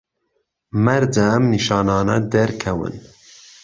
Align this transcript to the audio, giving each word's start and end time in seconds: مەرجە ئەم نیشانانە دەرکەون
مەرجە 0.85 1.25
ئەم 1.33 1.43
نیشانانە 1.53 2.17
دەرکەون 2.33 2.93